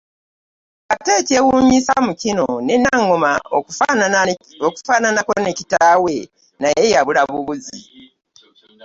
[0.93, 3.31] Ate ekyewuunyisa mu kino, ne Naŋŋoma
[4.67, 6.15] okufaananako ne kitaawe,
[6.61, 7.79] naye yabula bubuzi.